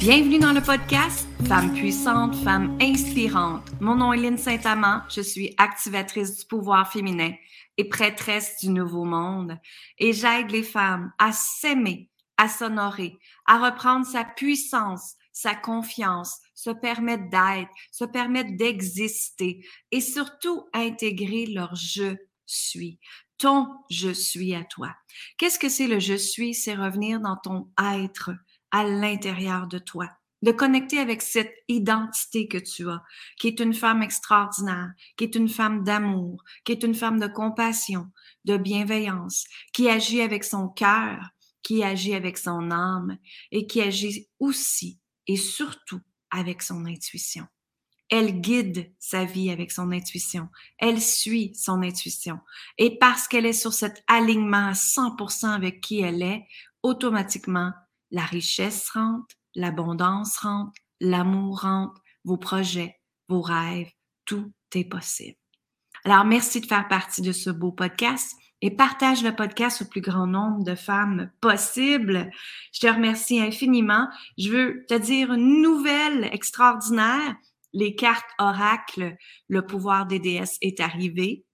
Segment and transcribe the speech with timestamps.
[0.00, 3.62] Bienvenue dans le podcast Femme puissante, femme inspirante.
[3.80, 7.32] Mon nom est Lynne Saint-Amand, je suis activatrice du pouvoir féminin
[7.76, 9.58] et prêtresse du nouveau monde.
[9.98, 16.70] Et j'aide les femmes à s'aimer, à s'honorer, à reprendre sa puissance, sa confiance, se
[16.70, 22.98] permettre d'être, se permettre d'exister et surtout intégrer leur je suis,
[23.38, 24.94] ton je suis à toi.
[25.38, 26.54] Qu'est-ce que c'est le je suis?
[26.54, 28.30] C'est revenir dans ton être
[28.70, 30.08] à l'intérieur de toi,
[30.42, 33.02] de connecter avec cette identité que tu as,
[33.38, 37.26] qui est une femme extraordinaire, qui est une femme d'amour, qui est une femme de
[37.26, 38.06] compassion,
[38.44, 41.30] de bienveillance, qui agit avec son cœur,
[41.62, 43.18] qui agit avec son âme
[43.52, 44.99] et qui agit aussi
[45.30, 46.00] et surtout
[46.32, 47.46] avec son intuition.
[48.08, 50.48] Elle guide sa vie avec son intuition.
[50.76, 52.40] Elle suit son intuition.
[52.78, 56.44] Et parce qu'elle est sur cet alignement à 100% avec qui elle est,
[56.82, 57.72] automatiquement,
[58.10, 63.92] la richesse rentre, l'abondance rentre, l'amour rentre, vos projets, vos rêves,
[64.24, 65.38] tout est possible.
[66.04, 70.00] Alors, merci de faire partie de ce beau podcast et partage le podcast au plus
[70.00, 72.30] grand nombre de femmes possible.
[72.72, 74.08] Je te remercie infiniment.
[74.38, 77.36] Je veux te dire une nouvelle extraordinaire.
[77.72, 79.16] Les cartes oracles,
[79.48, 81.44] le pouvoir des déesses est arrivé.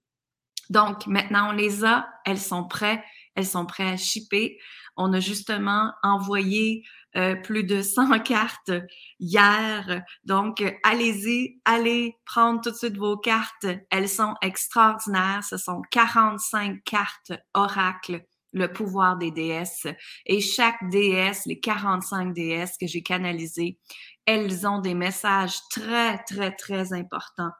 [0.70, 2.08] Donc, maintenant, on les a.
[2.24, 3.02] Elles sont prêtes.
[3.36, 4.58] Elles sont prêtes à shipper.
[4.96, 6.82] On a justement envoyé
[7.16, 8.72] euh, plus de 100 cartes
[9.20, 10.02] hier.
[10.24, 13.66] Donc, allez-y, allez prendre tout de suite vos cartes.
[13.90, 15.44] Elles sont extraordinaires.
[15.44, 19.86] Ce sont 45 cartes oracles le pouvoir des déesses.
[20.24, 23.78] Et chaque déesse, les 45 déesses que j'ai canalisées,
[24.24, 27.52] elles ont des messages très, très, très importants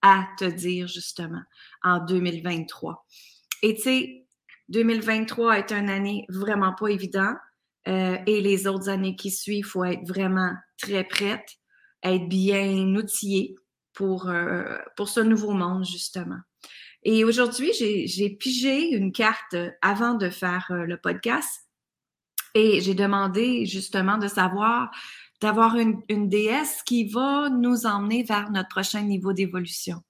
[0.00, 1.42] à te dire justement
[1.82, 3.04] en 2023.
[3.62, 4.23] Et tu sais,
[4.68, 7.36] 2023 est une année vraiment pas évidente.
[7.86, 11.46] Euh, et les autres années qui suivent, il faut être vraiment très prête,
[12.02, 13.56] être bien outillée
[13.92, 16.38] pour, euh, ce nouveau monde, justement.
[17.02, 21.68] Et aujourd'hui, j'ai pigé une carte avant de faire euh, le podcast
[22.54, 24.90] et j'ai demandé justement de savoir,
[25.40, 30.02] d'avoir une, déesse qui va nous emmener vers notre prochain niveau d'évolution.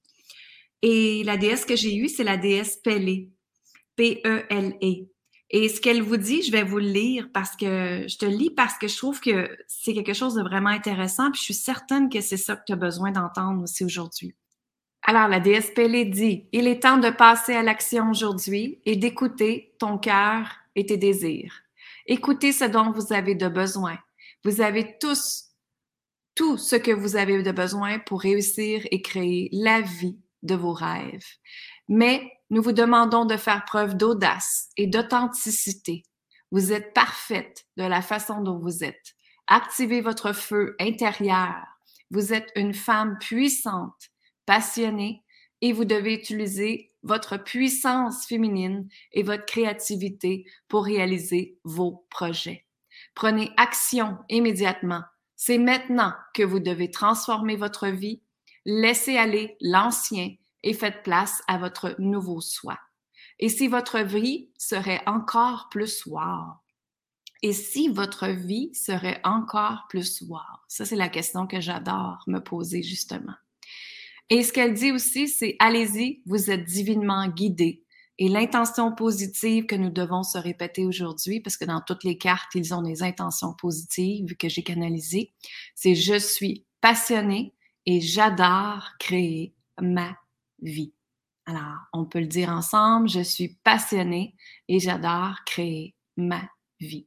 [0.82, 3.31] Et la déesse que j'ai eue, c'est la déesse Pélée.
[3.97, 5.09] P-E-L-E.
[5.50, 8.50] Et ce qu'elle vous dit, je vais vous le lire parce que je te lis
[8.50, 11.31] parce que je trouve que c'est quelque chose de vraiment intéressant.
[11.31, 14.34] Puis je suis certaine que c'est ça que tu as besoin d'entendre aussi aujourd'hui.
[15.03, 19.75] Alors, la déesse Pélée dit Il est temps de passer à l'action aujourd'hui et d'écouter
[19.78, 21.55] ton cœur et tes désirs.
[22.06, 23.99] Écoutez ce dont vous avez de besoin.
[24.44, 25.50] Vous avez tous
[26.34, 30.72] tout ce que vous avez de besoin pour réussir et créer la vie de vos
[30.72, 31.25] rêves.
[31.88, 36.05] Mais nous vous demandons de faire preuve d'audace et d'authenticité.
[36.50, 39.15] Vous êtes parfaite de la façon dont vous êtes.
[39.47, 41.65] Activez votre feu intérieur.
[42.10, 44.10] Vous êtes une femme puissante,
[44.47, 45.22] passionnée,
[45.60, 52.66] et vous devez utiliser votre puissance féminine et votre créativité pour réaliser vos projets.
[53.15, 55.03] Prenez action immédiatement.
[55.37, 58.22] C'est maintenant que vous devez transformer votre vie,
[58.65, 62.76] laisser aller l'ancien et faites place à votre nouveau soi.
[63.38, 66.54] Et si votre vie serait encore plus wow?
[67.42, 70.41] Et si votre vie serait encore plus wow?
[70.66, 73.34] Ça, c'est la question que j'adore me poser justement.
[74.30, 77.84] Et ce qu'elle dit aussi, c'est allez-y, vous êtes divinement guidé.
[78.19, 82.54] Et l'intention positive que nous devons se répéter aujourd'hui, parce que dans toutes les cartes,
[82.54, 85.34] ils ont des intentions positives que j'ai canalisées,
[85.75, 87.54] c'est je suis passionné
[87.84, 90.16] et j'adore créer ma
[91.47, 94.34] Alors, on peut le dire ensemble, je suis passionnée
[94.69, 96.42] et j'adore créer ma
[96.80, 97.06] vie.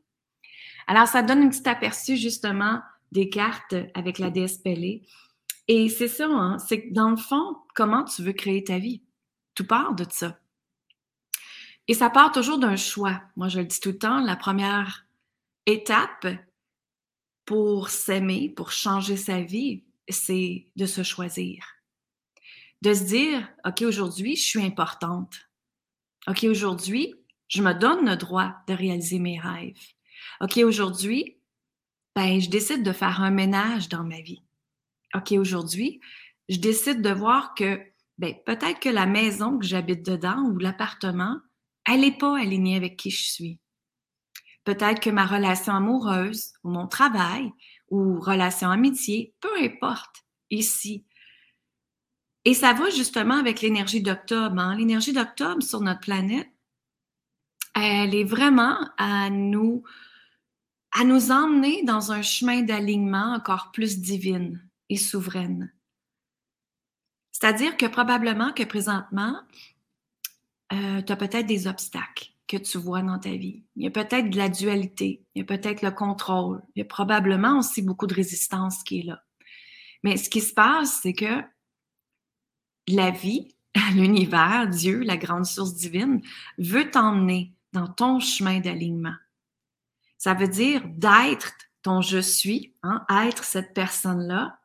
[0.86, 2.82] Alors, ça donne un petit aperçu justement
[3.12, 4.62] des cartes avec la déesse
[5.68, 9.02] Et c'est ça, hein, c'est que dans le fond, comment tu veux créer ta vie?
[9.56, 10.40] Tout part de ça.
[11.88, 13.22] Et ça part toujours d'un choix.
[13.38, 15.06] Moi, je le dis tout le temps, la première
[15.66, 16.28] étape
[17.46, 21.77] pour s'aimer, pour changer sa vie, c'est de se choisir
[22.82, 25.36] de se dire, OK, aujourd'hui, je suis importante.
[26.28, 27.16] OK, aujourd'hui,
[27.48, 29.80] je me donne le droit de réaliser mes rêves.
[30.42, 31.38] OK, aujourd'hui,
[32.16, 34.44] ben, je décide de faire un ménage dans ma vie.
[35.16, 36.02] OK, aujourd'hui,
[36.50, 37.80] je décide de voir que
[38.18, 41.40] ben, peut-être que la maison que j'habite dedans ou l'appartement,
[41.86, 43.60] elle n'est pas alignée avec qui je suis.
[44.64, 47.52] Peut-être que ma relation amoureuse ou mon travail
[47.90, 51.06] ou relation amitié, peu importe, ici.
[52.48, 54.58] Et ça va justement avec l'énergie d'octobre.
[54.58, 54.78] Hein.
[54.78, 56.50] L'énergie d'octobre sur notre planète,
[57.76, 59.84] elle est vraiment à nous,
[60.94, 65.74] à nous emmener dans un chemin d'alignement encore plus divine et souveraine.
[67.34, 69.42] C'est-à-dire que probablement que présentement,
[70.72, 73.66] euh, tu as peut-être des obstacles que tu vois dans ta vie.
[73.76, 76.82] Il y a peut-être de la dualité, il y a peut-être le contrôle, il y
[76.82, 79.22] a probablement aussi beaucoup de résistance qui est là.
[80.02, 81.44] Mais ce qui se passe, c'est que
[82.88, 83.56] la vie,
[83.94, 86.22] l'univers, Dieu, la grande source divine,
[86.58, 89.16] veut t'emmener dans ton chemin d'alignement.
[90.18, 91.54] Ça veut dire d'être
[91.84, 94.60] ton je suis, hein, être cette personne-là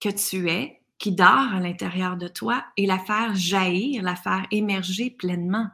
[0.00, 4.46] que tu es, qui dort à l'intérieur de toi et la faire jaillir, la faire
[4.50, 5.68] émerger pleinement.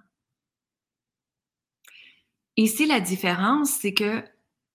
[2.57, 4.23] Ici, la différence, c'est que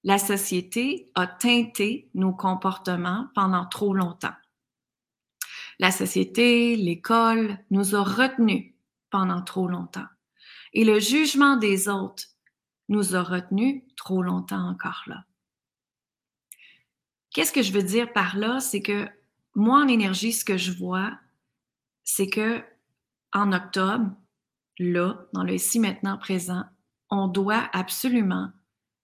[0.04, 4.36] la société a teinté nos comportements pendant trop longtemps.
[5.80, 8.74] La société, l'école nous a retenus
[9.10, 10.08] pendant trop longtemps.
[10.74, 12.26] Et le jugement des autres
[12.90, 15.24] nous a retenus trop longtemps encore là.
[17.32, 18.60] Qu'est-ce que je veux dire par là?
[18.60, 19.08] C'est que
[19.56, 21.18] moi, en énergie, ce que je vois,
[22.04, 22.64] c'est que
[23.32, 24.12] en octobre,
[24.80, 26.64] là, dans le ici maintenant présent,
[27.10, 28.50] on doit absolument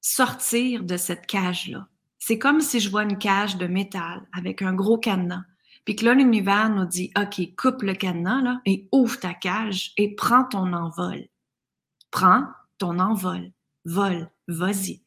[0.01, 1.87] sortir de cette cage-là.
[2.19, 5.43] C'est comme si je vois une cage de métal avec un gros cadenas.
[5.85, 9.93] Puis que là, l'univers nous dit, OK, coupe le cadenas là, et ouvre ta cage
[9.97, 11.27] et prends ton envol.
[12.11, 12.45] Prends
[12.77, 13.51] ton envol.
[13.85, 14.29] Vol.
[14.47, 15.01] Vas-y.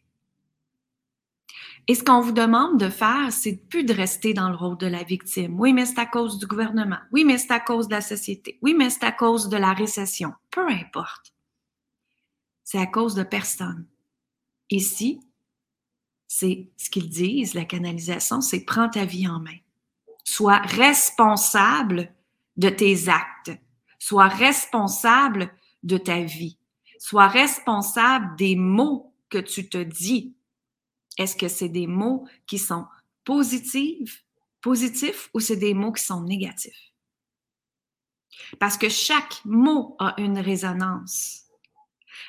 [1.90, 4.86] Et ce qu'on vous demande de faire, c'est plus de rester dans le rôle de
[4.86, 5.58] la victime.
[5.58, 6.98] Oui, mais c'est à cause du gouvernement.
[7.12, 8.58] Oui, mais c'est à cause de la société.
[8.60, 10.32] Oui, mais c'est à cause de la récession.
[10.50, 11.32] Peu importe.
[12.62, 13.86] C'est à cause de personne.
[14.68, 15.20] Ici,
[16.28, 19.56] c'est ce qu'ils disent, la canalisation, c'est prends ta vie en main.
[20.30, 22.14] Sois responsable
[22.58, 23.52] de tes actes.
[23.98, 25.50] Sois responsable
[25.82, 26.58] de ta vie.
[26.98, 30.36] Sois responsable des mots que tu te dis
[31.16, 32.86] est-ce que c'est des mots qui sont
[33.24, 34.22] positifs,
[34.60, 36.92] positifs ou c'est des mots qui sont négatifs?
[38.60, 41.44] Parce que chaque mot a une résonance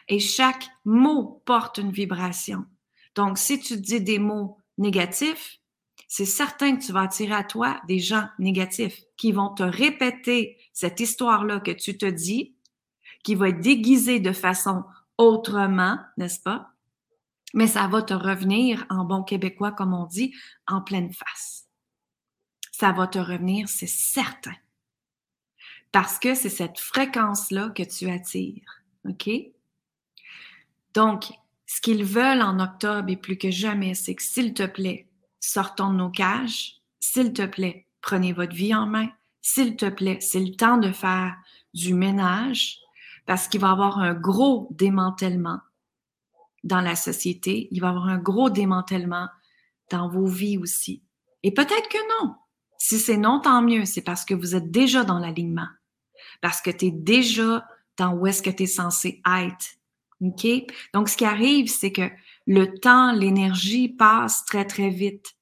[0.07, 2.65] et chaque mot porte une vibration.
[3.15, 5.58] Donc, si tu dis des mots négatifs,
[6.09, 10.57] c'est certain que tu vas attirer à toi des gens négatifs qui vont te répéter
[10.73, 12.55] cette histoire-là que tu te dis,
[13.23, 14.83] qui va être déguisée de façon
[15.17, 16.73] autrement, n'est-ce pas?
[17.53, 20.35] mais ça va te revenir en bon québécois, comme on dit,
[20.67, 21.67] en pleine face.
[22.71, 24.55] Ça va te revenir, c'est certain.
[25.91, 28.83] Parce que c'est cette fréquence-là que tu attires.
[29.07, 29.29] OK?
[30.93, 31.31] Donc,
[31.65, 35.07] ce qu'ils veulent en octobre et plus que jamais, c'est que s'il te plaît,
[35.39, 36.75] sortons de nos cages.
[36.99, 39.09] S'il te plaît, prenez votre vie en main.
[39.41, 41.35] S'il te plaît, c'est le temps de faire
[41.73, 42.79] du ménage
[43.25, 45.59] parce qu'il va y avoir un gros démantèlement
[46.63, 49.27] dans la société, il va y avoir un gros démantèlement
[49.91, 51.03] dans vos vies aussi.
[51.43, 52.35] Et peut-être que non.
[52.77, 53.85] Si c'est non, tant mieux.
[53.85, 55.67] C'est parce que vous êtes déjà dans l'alignement.
[56.41, 57.65] Parce que tu es déjà
[57.97, 59.77] dans où est-ce que tu es censé être.
[60.21, 60.47] OK?
[60.93, 62.09] Donc, ce qui arrive, c'est que
[62.49, 65.37] le temps, l'énergie passe très, très vite.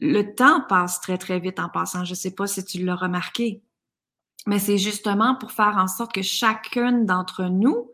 [0.00, 2.04] Le temps passe très, très vite en passant.
[2.04, 3.62] Je ne sais pas si tu l'as remarqué.
[4.48, 7.92] Mais c'est justement pour faire en sorte que chacun d'entre nous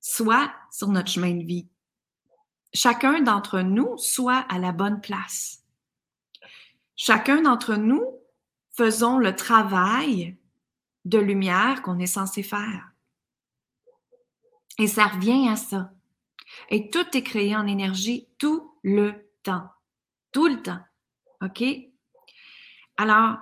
[0.00, 1.68] soit sur notre chemin de vie
[2.74, 5.62] chacun d'entre nous soit à la bonne place.
[6.96, 8.04] Chacun d'entre nous
[8.76, 10.36] faisons le travail
[11.04, 12.90] de lumière qu'on est censé faire.
[14.78, 15.92] Et ça revient à ça.
[16.70, 19.68] Et tout est créé en énergie tout le temps.
[20.32, 20.80] Tout le temps.
[21.42, 21.64] OK?
[22.96, 23.38] Alors,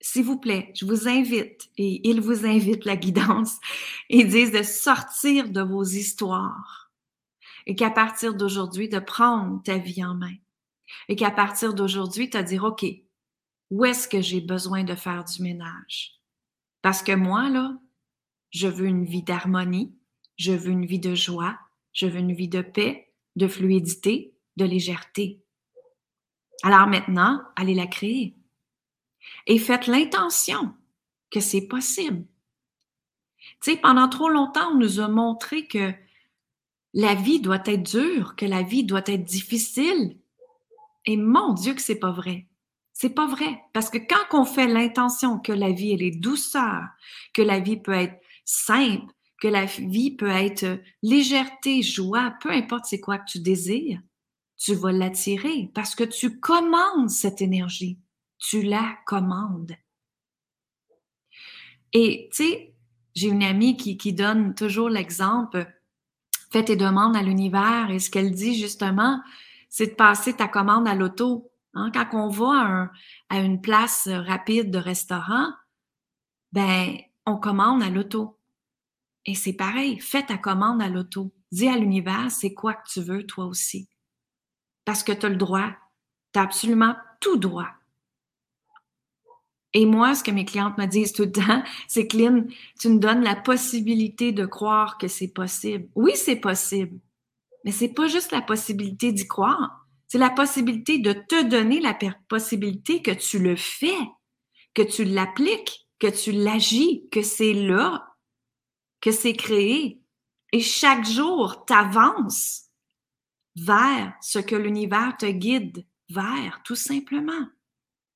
[0.00, 3.58] s'il vous plaît, je vous invite, et il vous invite la guidance,
[4.08, 6.88] ils disent de sortir de vos histoires
[7.66, 10.34] et qu'à partir d'aujourd'hui, de prendre ta vie en main.
[11.08, 12.84] Et qu'à partir d'aujourd'hui, te dire, OK,
[13.70, 16.14] où est-ce que j'ai besoin de faire du ménage?
[16.80, 17.78] Parce que moi, là,
[18.50, 19.94] je veux une vie d'harmonie,
[20.38, 21.58] je veux une vie de joie,
[21.98, 25.42] je veux une vie de paix, de fluidité, de légèreté.
[26.62, 28.36] Alors maintenant, allez la créer.
[29.48, 30.72] Et faites l'intention
[31.28, 32.24] que c'est possible.
[33.62, 35.92] Tu sais, pendant trop longtemps, on nous a montré que
[36.94, 40.16] la vie doit être dure, que la vie doit être difficile.
[41.04, 42.46] Et mon Dieu que c'est pas vrai.
[42.92, 43.60] C'est pas vrai.
[43.72, 46.84] Parce que quand on fait l'intention que la vie, elle est douceur,
[47.32, 52.86] que la vie peut être simple, que la vie peut être légèreté, joie, peu importe
[52.86, 54.00] c'est quoi que tu désires,
[54.56, 57.98] tu vas l'attirer parce que tu commandes cette énergie.
[58.38, 59.74] Tu la commandes.
[61.92, 62.74] Et tu sais,
[63.14, 65.66] j'ai une amie qui, donne toujours l'exemple,
[66.52, 69.20] fais tes demandes à l'univers et ce qu'elle dit justement,
[69.68, 71.50] c'est de passer ta commande à l'auto.
[71.74, 71.90] Hein.
[71.92, 72.90] Quand on va
[73.28, 75.52] à, une place rapide de restaurant,
[76.52, 78.37] ben, on commande à l'auto.
[79.28, 81.30] Et c'est pareil, fais ta commande à l'auto.
[81.52, 83.86] Dis à l'univers, c'est quoi que tu veux toi aussi.
[84.86, 85.70] Parce que tu as le droit.
[86.32, 87.68] Tu as absolument tout droit.
[89.74, 92.16] Et moi, ce que mes clientes me disent tout le temps, c'est que
[92.80, 95.90] tu me donnes la possibilité de croire que c'est possible.
[95.94, 96.98] Oui, c'est possible.
[97.66, 99.86] Mais c'est pas juste la possibilité d'y croire.
[100.06, 101.94] C'est la possibilité de te donner la
[102.28, 103.98] possibilité que tu le fais,
[104.72, 108.07] que tu l'appliques, que tu l'agis, que c'est là,
[109.00, 110.00] que c'est créé.
[110.52, 112.70] Et chaque jour, t'avances
[113.56, 117.48] vers ce que l'univers te guide vers, tout simplement.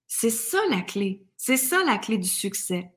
[0.06, 1.24] C'est ça la clé.
[1.36, 2.92] C'est ça la clé du succès.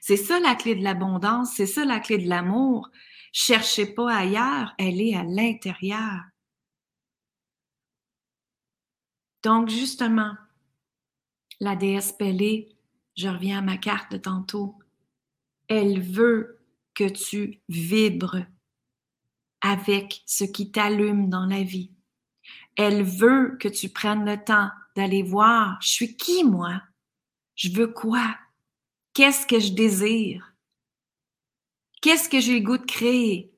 [0.00, 1.54] C'est ça la clé de l'abondance.
[1.54, 2.88] C'est ça la clé de l'amour.
[3.32, 6.22] Cherchez pas ailleurs, elle est à l'intérieur.
[9.42, 10.34] Donc, justement,
[11.60, 12.76] la déesse Pélée,
[13.16, 14.78] je reviens à ma carte de tantôt,
[15.68, 16.55] elle veut
[16.96, 18.46] que tu vibres
[19.60, 21.92] avec ce qui t'allume dans la vie.
[22.74, 26.82] Elle veut que tu prennes le temps d'aller voir, je suis qui moi?
[27.54, 28.36] Je veux quoi?
[29.12, 30.54] Qu'est-ce que je désire?
[32.00, 33.52] Qu'est-ce que j'ai le goût de créer?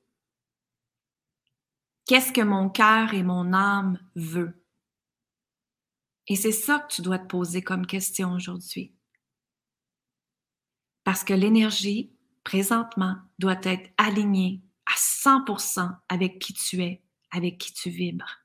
[2.06, 4.64] Qu'est-ce que mon cœur et mon âme veut?
[6.26, 8.94] Et c'est ça que tu dois te poser comme question aujourd'hui.
[11.04, 12.17] Parce que l'énergie,
[12.48, 18.38] présentement, doit être alignée à 100% avec qui tu es, avec qui tu vibres.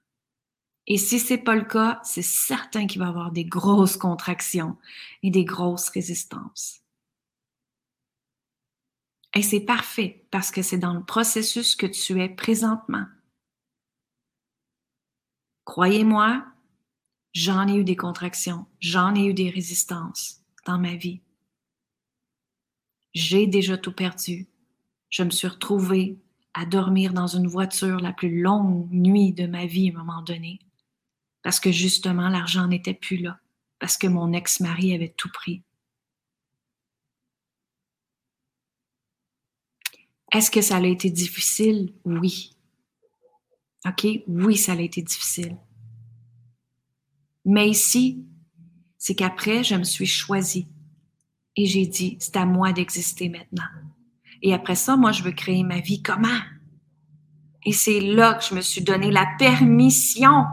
[0.88, 4.78] Et si c'est pas le cas, c'est certain qu'il va y avoir des grosses contractions
[5.24, 6.82] et des grosses résistances.
[9.36, 13.06] Et c'est parfait parce que c'est dans le processus que tu es présentement.
[15.64, 16.46] Croyez-moi,
[17.32, 21.22] j'en ai eu des contractions, j'en ai eu des résistances dans ma vie.
[23.14, 24.48] J'ai déjà tout perdu.
[25.10, 26.18] Je me suis retrouvée
[26.54, 30.22] à dormir dans une voiture la plus longue nuit de ma vie à un moment
[30.22, 30.60] donné
[31.44, 33.40] parce que justement l'argent n'était plus là,
[33.78, 35.62] parce que mon ex-mari avait tout pris.
[40.32, 41.94] Est-ce que ça a été difficile?
[42.06, 42.56] Oui.
[43.86, 44.08] OK?
[44.28, 45.58] Oui, ça a été difficile.
[47.46, 48.26] Mais ici,
[48.98, 50.68] c'est qu'après, je me suis choisie
[51.56, 53.70] et j'ai dit, c'est à moi d'exister maintenant.
[54.42, 56.40] Et après ça, moi, je veux créer ma vie comment?
[57.66, 60.46] Et c'est là que je me suis donné la permission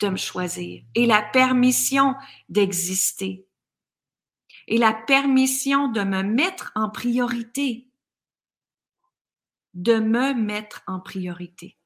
[0.00, 2.14] de me choisir et la permission
[2.48, 3.46] d'exister
[4.66, 7.88] et la permission de me mettre en priorité,
[9.74, 11.76] de me mettre en priorité.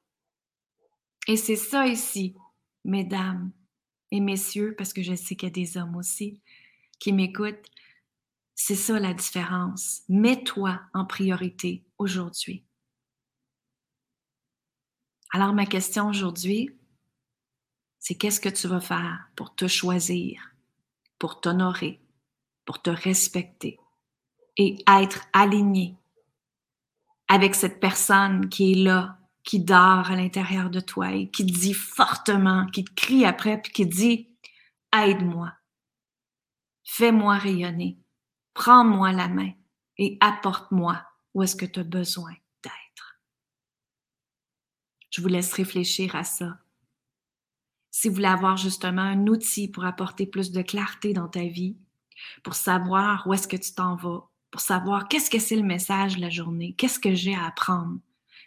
[1.27, 2.35] Et c'est ça ici,
[2.83, 3.51] mesdames
[4.09, 6.41] et messieurs, parce que je sais qu'il y a des hommes aussi
[6.99, 7.69] qui m'écoutent,
[8.63, 10.03] c'est ça la différence.
[10.07, 12.63] Mets-toi en priorité aujourd'hui.
[15.31, 16.69] Alors ma question aujourd'hui,
[17.97, 20.53] c'est qu'est-ce que tu vas faire pour te choisir,
[21.17, 22.01] pour t'honorer,
[22.65, 23.79] pour te respecter
[24.57, 25.97] et être aligné
[27.29, 31.73] avec cette personne qui est là, qui dort à l'intérieur de toi et qui dit
[31.73, 34.29] fortement, qui te crie après, puis qui dit
[34.93, 35.51] Aide-moi,
[36.83, 38.00] fais-moi rayonner,
[38.53, 39.51] prends-moi la main
[39.97, 41.03] et apporte-moi
[41.33, 43.19] où est-ce que tu as besoin d'être.
[45.09, 46.57] Je vous laisse réfléchir à ça
[47.91, 51.77] si vous voulez avoir justement un outil pour apporter plus de clarté dans ta vie,
[52.41, 56.15] pour savoir où est-ce que tu t'en vas, pour savoir qu'est-ce que c'est le message
[56.15, 57.99] de la journée, qu'est-ce que j'ai à apprendre,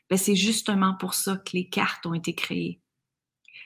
[0.09, 2.81] ben c'est justement pour ça que les cartes ont été créées.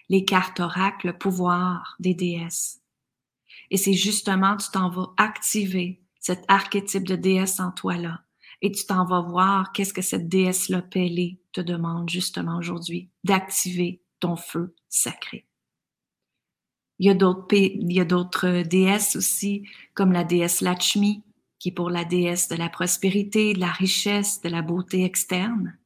[0.08, 2.80] Les cartes oracles, le pouvoir des déesses.
[3.70, 8.22] Et c'est justement, tu t'en vas activer cet archétype de déesse en toi là.
[8.60, 14.36] Et tu t'en vas voir qu'est-ce que cette déesse-là te demande justement aujourd'hui, d'activer ton
[14.36, 15.46] feu sacré.
[16.98, 21.22] Il y a d'autres, il y a d'autres déesses aussi, comme la déesse Lakshmi,
[21.58, 25.78] qui est pour la déesse de la prospérité, de la richesse, de la beauté externe.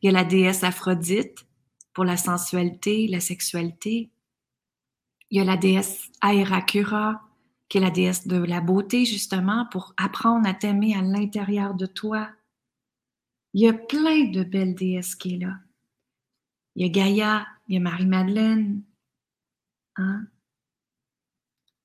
[0.00, 1.46] Il y a la déesse Aphrodite
[1.92, 4.10] pour la sensualité, la sexualité.
[5.30, 7.25] Il y a la déesse Aerakura,
[7.68, 11.86] qui est la déesse de la beauté, justement, pour apprendre à t'aimer à l'intérieur de
[11.86, 12.28] toi.
[13.54, 15.54] Il y a plein de belles déesses qui est là.
[16.74, 18.82] Il y a Gaïa, il y a Marie-Madeleine.
[19.96, 20.26] Hein?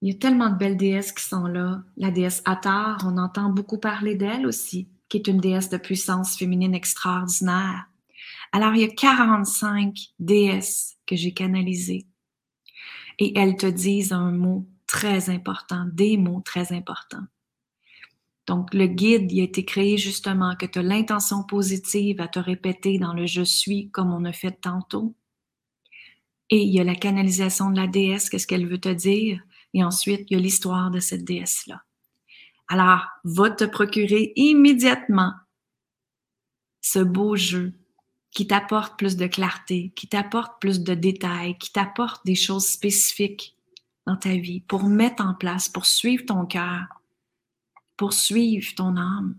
[0.02, 1.84] Il y a tellement de belles déesses qui sont là.
[1.96, 6.38] La déesse Attar, on entend beaucoup parler d'elle aussi, qui est une déesse de puissance
[6.38, 7.86] féminine extraordinaire.
[8.52, 12.06] Alors, il y a 45 déesses que j'ai canalisées.
[13.20, 17.26] Et elles te disent un mot très important, des mots très importants.
[18.46, 22.40] Donc, le guide, il a été créé justement que tu as l'intention positive à te
[22.40, 25.16] répéter dans le je suis comme on a fait tantôt.
[26.50, 29.42] Et il y a la canalisation de la déesse, qu'est-ce qu'elle veut te dire?
[29.74, 31.84] Et ensuite, il y a l'histoire de cette déesse-là.
[32.68, 35.32] Alors, va te procurer immédiatement
[36.82, 37.72] ce beau jeu
[38.32, 43.56] qui t'apporte plus de clarté, qui t'apporte plus de détails, qui t'apporte des choses spécifiques
[44.06, 46.86] dans ta vie pour mettre en place, pour suivre ton cœur,
[47.98, 49.36] pour suivre ton âme.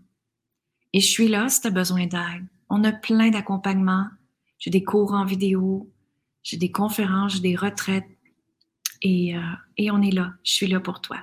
[0.93, 2.47] Et je suis là si tu as besoin d'aide.
[2.69, 4.07] On a plein d'accompagnements.
[4.59, 5.91] J'ai des cours en vidéo,
[6.43, 8.09] j'ai des conférences, j'ai des retraites.
[9.03, 9.41] Et, euh,
[9.77, 10.35] et on est là.
[10.45, 11.19] Je suis là pour toi.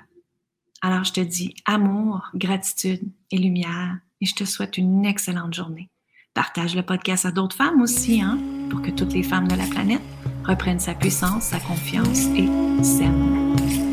[0.81, 3.99] Alors je te dis amour, gratitude et lumière.
[4.21, 5.89] Et je te souhaite une excellente journée.
[6.33, 8.37] Partage le podcast à d'autres femmes aussi, hein,
[8.69, 10.01] pour que toutes les femmes de la planète
[10.49, 12.49] reprennent sa puissance, sa confiance et
[12.83, 13.88] s'aiment.